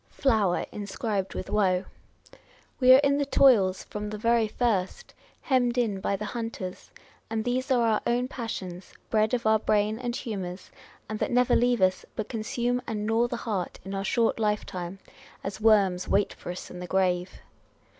flower 0.09 0.65
inscribed 0.71 1.35
with 1.35 1.47
woe:" 1.47 1.85
we 2.79 2.91
are 2.91 2.97
in 3.03 3.19
the 3.19 3.25
toils 3.27 3.83
from 3.83 4.09
the 4.09 4.17
very 4.17 4.47
first, 4.47 5.13
hemmed 5.41 5.77
in 5.77 5.99
by 5.99 6.15
the 6.15 6.25
hunters; 6.25 6.89
and 7.29 7.45
these 7.45 7.69
are 7.69 7.85
our 7.87 8.01
own 8.07 8.27
passions, 8.27 8.93
bred 9.11 9.31
of 9.35 9.45
our 9.45 9.59
brain 9.59 9.99
and 9.99 10.15
humours, 10.15 10.71
and 11.07 11.19
that 11.19 11.29
never 11.29 11.55
leave 11.55 11.81
us, 11.83 12.03
but 12.15 12.27
consume 12.29 12.81
and 12.87 13.05
gnaw 13.05 13.27
the 13.27 13.37
heart 13.45 13.79
in 13.85 13.93
our 13.93 14.03
short 14.03 14.39
lifetime, 14.39 14.97
as 15.43 15.61
worms 15.61 16.07
wait 16.07 16.33
for 16.33 16.49
us 16.51 16.71
in 16.71 16.79
the 16.79 16.87
grave 16.87 17.33